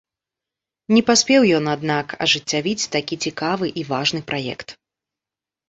Не 0.95 1.01
паспеў 1.09 1.45
ён, 1.57 1.65
аднак, 1.75 2.17
ажыццявіць 2.27 2.89
такі 2.97 3.21
цікавы 3.29 3.73
і 3.83 3.87
важны 3.93 4.19
праект. 4.33 4.69